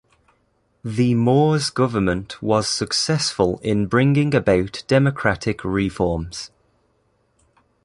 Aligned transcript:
The 0.83 1.13
Moores 1.13 1.69
government 1.69 2.41
was 2.41 2.67
successful 2.67 3.59
in 3.59 3.85
bringing 3.85 4.33
about 4.33 4.81
democratic 4.87 5.63
reforms. 5.63 6.49